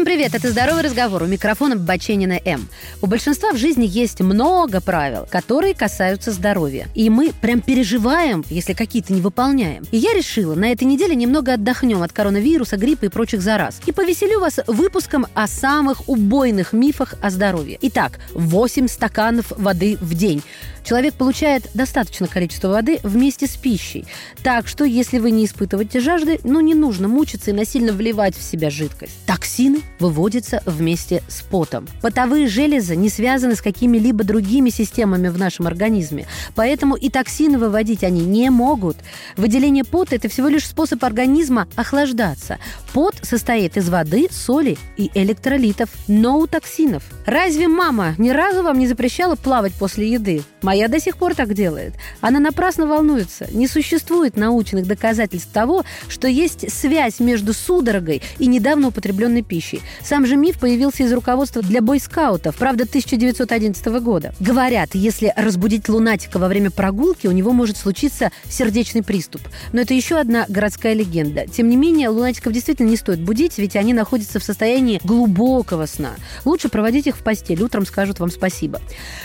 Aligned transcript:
Всем 0.00 0.06
привет, 0.06 0.34
это 0.34 0.50
«Здоровый 0.50 0.82
разговор». 0.82 1.24
У 1.24 1.26
микрофона 1.26 1.76
Баченина 1.76 2.40
М. 2.46 2.70
У 3.02 3.06
большинства 3.06 3.52
в 3.52 3.58
жизни 3.58 3.84
есть 3.86 4.22
много 4.22 4.80
правил, 4.80 5.28
которые 5.30 5.74
касаются 5.74 6.32
здоровья. 6.32 6.88
И 6.94 7.10
мы 7.10 7.34
прям 7.38 7.60
переживаем, 7.60 8.42
если 8.48 8.72
какие-то 8.72 9.12
не 9.12 9.20
выполняем. 9.20 9.84
И 9.90 9.98
я 9.98 10.14
решила, 10.14 10.54
на 10.54 10.72
этой 10.72 10.84
неделе 10.84 11.14
немного 11.14 11.52
отдохнем 11.52 12.00
от 12.00 12.14
коронавируса, 12.14 12.78
гриппа 12.78 13.04
и 13.04 13.08
прочих 13.10 13.42
зараз. 13.42 13.78
И 13.84 13.92
повеселю 13.92 14.40
вас 14.40 14.60
выпуском 14.66 15.26
о 15.34 15.46
самых 15.46 16.08
убойных 16.08 16.72
мифах 16.72 17.16
о 17.20 17.28
здоровье. 17.28 17.76
Итак, 17.82 18.20
8 18.32 18.88
стаканов 18.88 19.52
воды 19.54 19.98
в 20.00 20.14
день. 20.14 20.42
Человек 20.82 21.12
получает 21.12 21.68
достаточное 21.74 22.26
количество 22.26 22.68
воды 22.68 23.00
вместе 23.02 23.46
с 23.46 23.54
пищей. 23.54 24.06
Так 24.42 24.66
что, 24.66 24.84
если 24.84 25.18
вы 25.18 25.30
не 25.30 25.44
испытываете 25.44 26.00
жажды, 26.00 26.40
ну 26.42 26.60
не 26.60 26.74
нужно 26.74 27.06
мучиться 27.06 27.50
и 27.50 27.54
насильно 27.54 27.92
вливать 27.92 28.34
в 28.34 28.42
себя 28.42 28.70
жидкость. 28.70 29.12
Токсины 29.26 29.82
выводятся 29.98 30.62
вместе 30.66 31.22
с 31.28 31.42
потом. 31.42 31.86
Потовые 32.02 32.46
железы 32.46 32.96
не 32.96 33.08
связаны 33.08 33.54
с 33.54 33.62
какими-либо 33.62 34.24
другими 34.24 34.70
системами 34.70 35.28
в 35.28 35.38
нашем 35.38 35.66
организме, 35.66 36.26
поэтому 36.54 36.94
и 36.96 37.10
токсины 37.10 37.58
выводить 37.58 38.04
они 38.04 38.24
не 38.24 38.50
могут. 38.50 38.96
Выделение 39.36 39.84
пота– 39.84 40.14
это 40.16 40.28
всего 40.28 40.48
лишь 40.48 40.66
способ 40.66 41.02
организма 41.04 41.68
охлаждаться. 41.76 42.58
Пот 42.92 43.16
состоит 43.22 43.76
из 43.76 43.88
воды, 43.88 44.28
соли 44.30 44.78
и 44.96 45.10
электролитов, 45.14 45.90
но 46.08 46.38
у 46.38 46.46
токсинов. 46.46 47.02
Разве 47.26 47.68
мама 47.68 48.14
ни 48.18 48.30
разу 48.30 48.62
вам 48.62 48.78
не 48.78 48.86
запрещала 48.86 49.36
плавать 49.36 49.74
после 49.74 50.12
еды? 50.12 50.42
Моя 50.62 50.88
до 50.88 51.00
сих 51.00 51.16
пор 51.16 51.34
так 51.34 51.54
делает. 51.54 51.94
Она 52.20 52.38
напрасно 52.38 52.86
волнуется. 52.86 53.48
Не 53.52 53.66
существует 53.66 54.36
научных 54.36 54.86
доказательств 54.86 55.50
того, 55.52 55.84
что 56.08 56.28
есть 56.28 56.70
связь 56.72 57.18
между 57.18 57.54
судорогой 57.54 58.22
и 58.38 58.46
недавно 58.46 58.88
употребленной 58.88 59.42
пищей. 59.42 59.80
Сам 60.02 60.26
же 60.26 60.36
миф 60.36 60.58
появился 60.58 61.04
из 61.04 61.12
руководства 61.12 61.62
для 61.62 61.80
бойскаутов, 61.80 62.56
правда, 62.56 62.84
1911 62.84 63.86
года. 64.02 64.34
Говорят, 64.38 64.90
если 64.94 65.32
разбудить 65.36 65.88
лунатика 65.88 66.38
во 66.38 66.48
время 66.48 66.70
прогулки, 66.70 67.26
у 67.26 67.32
него 67.32 67.52
может 67.52 67.76
случиться 67.76 68.30
сердечный 68.48 69.02
приступ. 69.02 69.40
Но 69.72 69.80
это 69.80 69.94
еще 69.94 70.16
одна 70.16 70.44
городская 70.48 70.92
легенда. 70.92 71.46
Тем 71.46 71.68
не 71.68 71.76
менее, 71.76 72.08
лунатиков 72.08 72.52
действительно 72.52 72.88
не 72.88 72.96
стоит 72.96 73.20
будить, 73.20 73.56
ведь 73.58 73.76
они 73.76 73.94
находятся 73.94 74.40
в 74.40 74.44
состоянии 74.44 75.00
глубокого 75.04 75.86
сна. 75.86 76.10
Лучше 76.44 76.68
проводить 76.68 77.06
их 77.06 77.16
в 77.16 77.22
постель, 77.22 77.62
утром 77.62 77.86
скажут 77.86 78.20
вам 78.20 78.30
спасибо. 78.30 78.80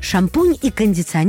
Шампунь 0.00 0.56
и 0.60 0.70
кондиционер 0.70 1.19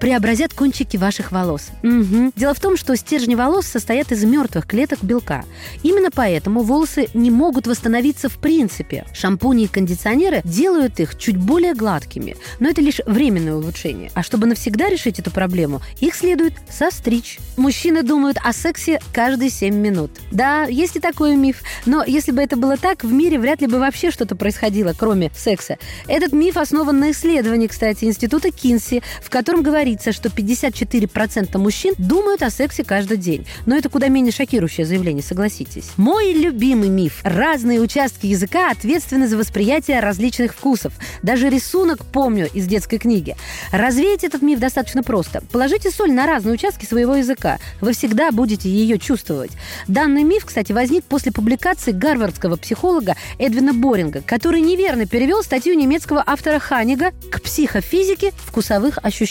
преобразят 0.00 0.54
кончики 0.54 0.96
ваших 0.96 1.32
волос. 1.32 1.68
Мгм. 1.82 2.32
Дело 2.36 2.54
в 2.54 2.60
том, 2.60 2.76
что 2.76 2.96
стержни 2.96 3.34
волос 3.34 3.66
состоят 3.66 4.12
из 4.12 4.24
мертвых 4.24 4.66
клеток 4.66 5.02
белка. 5.02 5.44
Именно 5.82 6.10
поэтому 6.10 6.62
волосы 6.62 7.08
не 7.14 7.30
могут 7.30 7.66
восстановиться 7.66 8.28
в 8.28 8.38
принципе. 8.38 9.04
Шампуни 9.12 9.64
и 9.64 9.68
кондиционеры 9.68 10.42
делают 10.44 11.00
их 11.00 11.18
чуть 11.18 11.36
более 11.36 11.74
гладкими, 11.74 12.36
но 12.60 12.68
это 12.68 12.80
лишь 12.80 13.00
временное 13.06 13.54
улучшение. 13.54 14.10
А 14.14 14.22
чтобы 14.22 14.46
навсегда 14.46 14.88
решить 14.88 15.18
эту 15.18 15.30
проблему, 15.30 15.80
их 16.00 16.14
следует 16.14 16.54
состричь. 16.70 17.38
Мужчины 17.56 18.02
думают 18.02 18.38
о 18.42 18.52
сексе 18.52 19.00
каждые 19.12 19.50
7 19.50 19.74
минут. 19.74 20.10
Да, 20.30 20.64
есть 20.64 20.96
и 20.96 21.00
такой 21.00 21.36
миф, 21.36 21.62
но 21.86 22.04
если 22.04 22.32
бы 22.32 22.42
это 22.42 22.56
было 22.56 22.76
так, 22.76 23.04
в 23.04 23.12
мире 23.12 23.38
вряд 23.38 23.60
ли 23.60 23.66
бы 23.66 23.78
вообще 23.78 24.10
что-то 24.10 24.36
происходило, 24.36 24.94
кроме 24.96 25.30
секса. 25.34 25.78
Этот 26.06 26.32
миф 26.32 26.56
основан 26.56 26.98
на 26.98 27.10
исследовании, 27.10 27.66
кстати, 27.66 28.04
Института 28.04 28.50
Кинси, 28.50 29.02
в 29.22 29.30
котором 29.34 29.64
говорится, 29.64 30.12
что 30.12 30.28
54% 30.28 31.58
мужчин 31.58 31.94
думают 31.98 32.44
о 32.44 32.50
сексе 32.50 32.84
каждый 32.84 33.16
день. 33.16 33.44
Но 33.66 33.74
это 33.74 33.88
куда 33.88 34.06
менее 34.06 34.30
шокирующее 34.30 34.86
заявление, 34.86 35.24
согласитесь. 35.24 35.90
Мой 35.96 36.32
любимый 36.34 36.88
миф. 36.88 37.18
Разные 37.24 37.80
участки 37.80 38.26
языка 38.26 38.70
ответственны 38.70 39.26
за 39.26 39.36
восприятие 39.36 39.98
различных 39.98 40.54
вкусов. 40.54 40.92
Даже 41.24 41.48
рисунок 41.48 42.04
помню 42.04 42.48
из 42.54 42.68
детской 42.68 42.98
книги. 42.98 43.34
Развеять 43.72 44.22
этот 44.22 44.40
миф 44.40 44.60
достаточно 44.60 45.02
просто. 45.02 45.42
Положите 45.50 45.90
соль 45.90 46.12
на 46.12 46.26
разные 46.26 46.54
участки 46.54 46.84
своего 46.84 47.16
языка. 47.16 47.58
Вы 47.80 47.92
всегда 47.92 48.30
будете 48.30 48.68
ее 48.68 49.00
чувствовать. 49.00 49.50
Данный 49.88 50.22
миф, 50.22 50.44
кстати, 50.44 50.70
возник 50.70 51.02
после 51.06 51.32
публикации 51.32 51.90
гарвардского 51.90 52.54
психолога 52.54 53.16
Эдвина 53.40 53.74
Боринга, 53.74 54.22
который 54.24 54.60
неверно 54.60 55.06
перевел 55.06 55.42
статью 55.42 55.74
немецкого 55.74 56.22
автора 56.24 56.60
Ханига 56.60 57.10
к 57.32 57.42
психофизике 57.42 58.30
вкусовых 58.46 58.98
ощущений. 59.02 59.23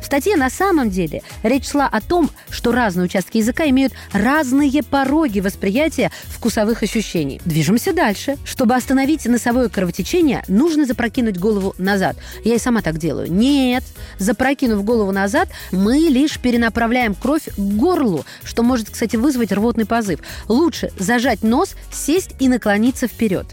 В 0.00 0.04
статье 0.04 0.36
на 0.36 0.50
самом 0.50 0.90
деле 0.90 1.22
речь 1.42 1.68
шла 1.68 1.86
о 1.86 2.00
том, 2.00 2.30
что 2.50 2.72
разные 2.72 3.06
участки 3.06 3.38
языка 3.38 3.68
имеют 3.68 3.92
разные 4.12 4.82
пороги 4.82 5.40
восприятия 5.40 6.10
вкусовых 6.24 6.82
ощущений. 6.82 7.40
Движемся 7.44 7.92
дальше. 7.92 8.36
Чтобы 8.44 8.74
остановить 8.74 9.26
носовое 9.26 9.68
кровотечение, 9.68 10.42
нужно 10.48 10.86
запрокинуть 10.86 11.38
голову 11.38 11.74
назад. 11.78 12.16
Я 12.44 12.54
и 12.54 12.58
сама 12.58 12.82
так 12.82 12.98
делаю. 12.98 13.32
Нет. 13.32 13.84
Запрокинув 14.18 14.84
голову 14.84 15.12
назад, 15.12 15.48
мы 15.72 15.96
лишь 15.96 16.38
перенаправляем 16.38 17.14
кровь 17.14 17.44
к 17.44 17.58
горлу, 17.58 18.24
что 18.42 18.62
может, 18.62 18.90
кстати, 18.90 19.16
вызвать 19.16 19.52
рвотный 19.52 19.86
позыв. 19.86 20.20
Лучше 20.48 20.90
зажать 20.98 21.42
нос, 21.42 21.74
сесть 21.92 22.34
и 22.38 22.48
наклониться 22.48 23.08
вперед. 23.08 23.46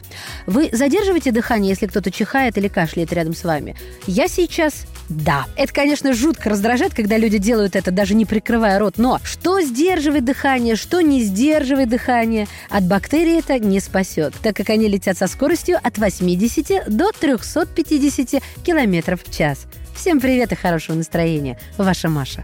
Вы 0.46 0.70
задерживаете 0.72 1.32
дыхание, 1.32 1.70
если 1.70 1.88
кто-то 1.88 2.12
чихает 2.12 2.58
или 2.58 2.68
кашляет 2.68 3.14
рядом 3.14 3.34
с 3.34 3.44
вами? 3.44 3.76
Я 4.08 4.28
сейчас 4.28 4.86
да. 5.12 5.46
Это, 5.58 5.71
конечно, 5.72 6.14
жутко 6.14 6.50
раздражает, 6.50 6.94
когда 6.94 7.18
люди 7.18 7.38
делают 7.38 7.76
это, 7.76 7.92
даже 7.92 8.14
не 8.14 8.26
прикрывая 8.26 8.80
рот. 8.80 8.98
Но 8.98 9.20
что 9.24 9.62
сдерживает 9.62 10.26
дыхание, 10.26 10.76
что 10.76 11.02
не 11.02 11.22
сдерживает 11.22 11.90
дыхание, 11.90 12.48
от 12.70 12.86
бактерий 12.86 13.40
это 13.40 13.60
не 13.60 13.80
спасет, 13.80 14.34
так 14.42 14.56
как 14.56 14.70
они 14.70 14.88
летят 14.88 15.18
со 15.18 15.28
скоростью 15.28 15.80
от 15.82 15.98
80 15.98 16.88
до 16.88 17.12
350 17.12 18.42
километров 18.64 19.22
в 19.24 19.36
час. 19.36 19.66
Всем 19.96 20.20
привет 20.20 20.52
и 20.52 20.56
хорошего 20.56 20.96
настроения. 20.96 21.60
Ваша 21.78 22.10
Маша. 22.10 22.44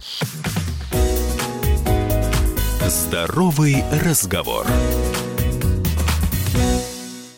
Здоровый 2.87 3.83
разговор. 4.03 4.65